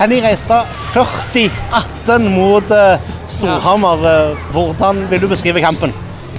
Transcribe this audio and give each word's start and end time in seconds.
Henning 0.00 0.22
Reistad, 0.24 0.64
40-18 0.94 2.28
mot 2.32 2.70
eh, 2.70 3.00
Storhamar. 3.28 3.98
Eh, 4.08 4.38
Hvordan 4.52 5.02
vil 5.10 5.20
du 5.20 5.26
beskrive 5.28 5.60
kampen? 5.60 5.92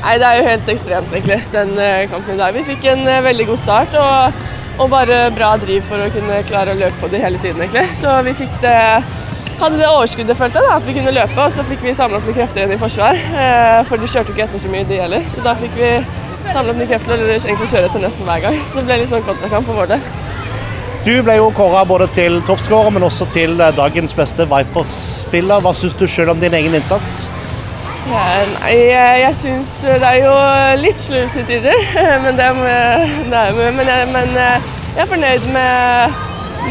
Nei, 0.00 0.16
Det 0.18 0.26
er 0.26 0.40
jo 0.40 0.48
helt 0.48 0.72
ekstremt, 0.72 1.12
egentlig, 1.14 1.38
den 1.52 1.70
eh, 1.78 2.08
kampen 2.10 2.34
i 2.34 2.40
dag. 2.40 2.56
Vi 2.56 2.64
fikk 2.66 2.88
en 2.90 3.06
veldig 3.06 3.46
god 3.52 3.62
start 3.62 3.94
og, 4.00 4.42
og 4.82 4.90
bare 4.90 5.20
bra 5.36 5.52
driv 5.62 5.86
for 5.86 6.02
å 6.02 6.10
kunne 6.16 6.40
klare 6.50 6.74
å 6.74 6.80
løpe 6.80 6.98
på 6.98 7.12
det 7.14 7.22
hele 7.22 7.38
tiden, 7.38 7.62
egentlig. 7.62 7.86
Så 7.94 8.16
vi 8.26 8.34
fikk 8.42 8.58
det 8.66 8.74
hadde 9.62 9.78
det 9.78 9.86
overskuddet, 9.86 10.34
følte 10.34 10.58
jeg, 10.58 10.66
da, 10.72 10.82
at 10.82 10.90
vi 10.90 10.98
kunne 10.98 11.14
løpe. 11.14 11.38
Og 11.46 11.54
så 11.54 11.68
fikk 11.70 11.86
vi 11.86 11.94
samla 11.94 12.18
opp 12.18 12.26
noen 12.26 12.40
krefter 12.42 12.64
igjen 12.64 12.74
i 12.74 12.82
forsvar. 12.82 13.22
For 13.86 14.02
de 14.02 14.10
kjørte 14.10 14.34
jo 14.34 14.34
ikke 14.34 14.48
etter 14.48 14.66
så 14.66 14.74
mye, 14.74 14.90
de 14.90 14.98
heller. 14.98 15.30
Så 15.30 15.46
da 15.46 15.54
fikk 15.62 15.78
vi 15.78 15.94
samla 16.50 16.74
opp 16.74 16.82
noen 16.82 16.90
krefter 16.90 17.22
og 17.22 17.36
egentlig 17.38 17.70
kjøre 17.70 17.86
etter 17.86 18.02
nesten 18.02 18.26
hver 18.26 18.42
gang. 18.48 18.58
Så 18.66 18.80
det 18.80 18.88
ble 18.90 18.98
litt 19.04 19.14
sånn 19.14 19.28
kontrakamp 19.30 19.70
for 19.70 19.84
vår 19.84 19.94
del. 19.94 20.23
Du 21.04 21.12
ble 21.20 21.34
jo 21.36 21.50
kåra 21.52 21.82
både 21.84 22.06
til 22.16 22.38
toppskårer, 22.48 22.94
men 22.94 23.04
også 23.04 23.26
til 23.28 23.58
eh, 23.60 23.74
dagens 23.76 24.14
beste 24.16 24.46
Vipers-spiller. 24.48 25.60
Hva 25.60 25.74
syns 25.76 25.96
du 26.00 26.06
sjøl 26.08 26.30
om 26.32 26.38
din 26.40 26.54
egen 26.56 26.72
innsats? 26.78 27.26
Ja, 28.08 28.22
nei, 28.54 28.70
jeg, 28.88 29.18
jeg 29.20 29.36
syns 29.36 29.72
det 29.84 30.08
er 30.08 30.22
jo 30.22 30.32
litt 30.80 31.02
slurv 31.02 31.28
til 31.34 31.44
tider, 31.48 31.76
men, 32.24 32.40
det 32.40 32.46
med, 32.56 33.04
det 33.28 33.42
med, 33.58 33.68
men, 33.76 33.90
jeg, 33.92 34.08
men 34.16 34.32
eh, 34.46 34.70
jeg 34.94 35.04
er 35.04 35.10
fornøyd 35.12 35.44
med, 35.58 36.16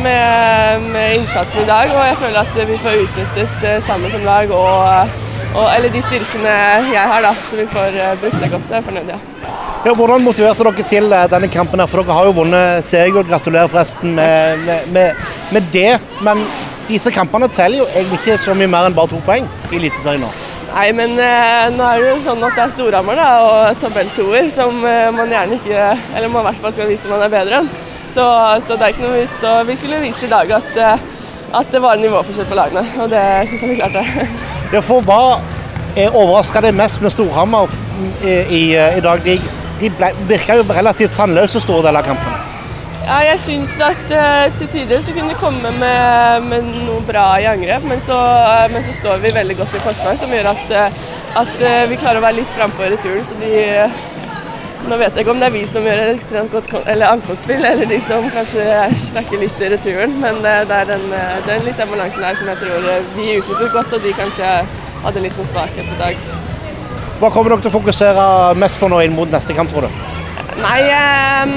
med, 0.07 0.89
med, 0.89 1.19
innsatsen 1.19 1.61
i 1.61 1.69
dag. 1.69 1.93
Og 1.93 2.01
jeg 2.07 2.19
føler 2.23 2.41
at 2.41 2.59
vi 2.71 2.79
får 2.87 2.99
utnyttet 3.03 3.69
eh, 3.69 3.79
sammen 3.85 4.15
som 4.15 4.25
lag 4.25 4.49
og, 4.49 5.13
og, 5.53 5.67
eller 5.75 5.93
de 5.93 6.01
styrkene 6.09 6.57
jeg 6.89 7.05
har, 7.13 7.21
da, 7.21 7.37
så 7.45 7.61
vi 7.61 7.69
får 7.69 8.01
brukt 8.25 8.41
det 8.41 8.49
godt. 8.49 8.65
Så 8.65 8.79
jeg 8.79 8.81
er 8.81 8.89
fornøyd, 8.89 9.13
ja. 9.13 9.21
Ja, 9.83 9.91
hvordan 9.91 10.21
motiverte 10.23 10.63
dere 10.63 10.83
til 10.87 11.11
eh, 11.11 11.25
denne 11.27 11.49
kampen? 11.51 11.81
her? 11.81 11.89
For 11.91 11.99
Dere 11.99 12.15
har 12.15 12.27
jo 12.29 12.35
vunnet 12.37 12.85
seriegull. 12.87 13.25
Gratulerer 13.27 13.67
forresten 13.67 14.13
med, 14.15 14.61
med, 14.95 15.17
med, 15.51 15.65
det. 15.73 15.97
Men 16.23 16.39
disse 16.87 17.11
kampene 17.11 17.49
teller 17.51 17.81
jo 17.81 17.87
egentlig 17.91 18.21
ikke 18.21 18.37
så 18.39 18.53
mye 18.55 18.69
mer 18.71 18.87
enn 18.87 18.95
bare 18.95 19.11
to 19.11 19.19
poeng 19.25 19.49
i 19.73 19.81
Eliteserien 19.81 20.23
nå. 20.23 20.29
Nei, 20.69 20.85
men 20.95 21.17
eh, 21.19 21.65
nå 21.75 21.83
er 21.83 21.99
det 21.99 22.13
jo 22.13 22.21
sånn 22.23 22.45
at 22.47 22.55
det 22.55 22.63
er 22.63 22.71
Storhamar 22.71 23.19
og 23.27 23.81
tabelltoer 23.81 24.47
som 24.55 24.77
eh, 24.87 25.09
man 25.13 25.35
gjerne 25.35 25.57
ikke 25.59 25.81
Eller 26.15 26.31
man 26.31 26.41
i 26.41 26.47
hvert 26.47 26.61
fall 26.63 26.73
skal 26.77 26.87
vise 26.89 27.11
man 27.11 27.25
er 27.25 27.33
bedre 27.33 27.59
enn. 27.59 27.67
Så, 28.07 28.23
så, 28.63 28.77
det 28.77 28.87
er 28.87 28.95
ikke 28.95 29.03
noe 29.03 29.17
vits. 29.17 29.41
Så 29.41 29.51
vi 29.67 29.75
skulle 29.81 29.99
vise 30.05 30.29
i 30.29 30.31
dag 30.31 30.53
at, 30.61 30.69
eh, 30.79 31.03
at 31.59 31.75
det 31.75 31.81
var 31.83 31.99
nivåforskjell 31.99 32.47
på 32.47 32.55
lagene, 32.61 32.85
og 33.03 33.11
det 33.11 33.25
syns 33.51 33.65
jeg 33.67 33.73
vi 33.73 33.81
klarte. 33.81 34.29
Ja, 34.71 34.79
for 34.79 35.03
hva 35.03 35.19
overraska 36.07 36.63
deg 36.63 36.71
mest 36.79 37.03
med 37.03 37.11
Storhamar 37.13 37.67
i, 38.23 38.31
i, 38.31 38.63
i 38.71 39.03
dag? 39.03 39.27
De 39.27 39.35
de 39.83 39.91
ble, 39.91 40.09
virka 40.29 40.57
jo 40.59 40.65
relativt 40.69 41.15
tannløse 41.17 41.61
store 41.63 41.83
deler 41.87 42.03
av 42.03 42.11
kampen. 42.13 42.51
Ja, 43.03 43.17
jeg 43.27 43.39
syns 43.41 43.73
at 43.83 44.11
uh, 44.15 44.45
til 44.55 44.69
tider 44.71 45.01
så 45.03 45.11
kunne 45.11 45.33
de 45.33 45.39
komme 45.39 45.73
med, 45.75 46.45
med, 46.47 46.69
noe 46.85 47.01
bra 47.03 47.33
i 47.43 47.49
angrep, 47.51 47.83
men 47.89 47.99
så, 47.99 48.15
uh, 48.15 48.63
men 48.71 48.85
så, 48.85 48.95
står 48.95 49.19
vi 49.25 49.33
veldig 49.35 49.57
godt 49.59 49.75
i 49.75 49.81
forsvar, 49.83 50.15
som 50.19 50.31
gjør 50.31 50.53
at, 50.53 50.71
uh, 50.71 51.01
at 51.41 51.51
vi 51.89 51.97
klarer 51.99 52.21
å 52.21 52.23
være 52.23 52.39
litt 52.39 52.53
frampå 52.55 52.85
i 52.85 52.93
returen. 52.95 53.25
Så 53.27 53.39
de 53.41 53.63
Nå 54.83 54.97
vet 54.99 55.15
jeg 55.15 55.23
ikke 55.23 55.31
om 55.31 55.39
det 55.39 55.47
er 55.47 55.53
vi 55.53 55.61
som 55.63 55.85
gjør 55.87 56.01
et 56.01 56.09
ekstremt 56.17 56.51
godt 56.51 56.89
ankomstspill, 56.91 57.63
eller 57.69 57.87
de 57.87 58.01
som 58.03 58.25
kanskje 58.35 58.65
slakker 58.99 59.39
litt 59.39 59.63
i 59.63 59.69
returen, 59.71 60.17
men 60.19 60.41
det 60.43 60.57
er 60.59 60.89
den, 60.91 61.05
er 61.15 61.63
litt 61.63 61.79
den 61.79 61.93
balansen 61.95 62.27
der 62.27 62.35
som 62.35 62.51
jeg 62.51 62.59
tror 62.65 62.89
vi 63.15 63.37
utnyttet 63.37 63.71
godt, 63.77 63.95
og 63.95 64.03
de 64.03 64.11
kanskje 64.19 64.49
hadde 65.05 65.23
litt 65.23 65.39
sånn 65.39 65.53
svakhet 65.53 65.87
i 65.87 66.01
dag. 66.01 66.27
Hva 67.19 67.29
kommer 67.31 67.53
dere 67.53 67.63
til 67.63 67.71
å 67.71 67.77
fokusere 67.77 68.25
mest 68.59 68.79
på 68.81 68.89
nå 68.91 68.99
inn 69.05 69.15
mot 69.15 69.31
neste 69.31 69.55
kamp, 69.57 69.71
tror 69.71 69.87
du? 69.87 70.21
Nei, 70.63 70.79
eh, 70.93 71.53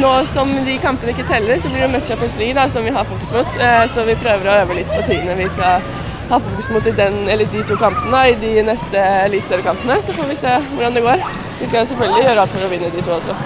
nå 0.00 0.10
som 0.26 0.50
de 0.66 0.76
kampene 0.82 1.14
ikke 1.14 1.26
teller, 1.28 1.58
så 1.60 1.70
blir 1.72 1.86
det 1.86 1.92
mest 1.92 2.10
Champions 2.10 2.36
League 2.40 2.56
da, 2.58 2.68
som 2.68 2.84
vi 2.84 2.94
har 2.94 3.06
fokus 3.08 3.32
mot. 3.34 3.58
Eh, 3.60 3.86
så 3.90 4.04
vi 4.08 4.18
prøver 4.18 4.48
å 4.48 4.58
øve 4.62 4.78
litt 4.78 4.92
på 4.92 5.02
tidene 5.06 5.36
vi 5.38 5.48
skal 5.52 5.84
ha 6.28 6.40
fokus 6.44 6.70
mot 6.70 6.86
i 6.86 6.92
den, 6.92 7.22
de 7.26 7.62
to 7.64 7.76
kampene 7.80 8.24
i 8.32 8.36
de 8.40 8.52
neste 8.66 9.04
eliteseriekampene. 9.28 10.00
Så 10.02 10.16
får 10.16 10.28
vi 10.28 10.36
se 10.42 10.58
hvordan 10.74 10.98
det 10.98 11.06
går. 11.06 11.24
Vi 11.60 11.66
skal 11.66 11.86
selvfølgelig 11.86 12.28
gjøre 12.28 12.44
alt 12.44 12.54
for 12.56 12.66
å 12.66 12.72
vinne 12.72 12.92
de 12.94 13.04
to 13.06 13.16
også. 13.16 13.36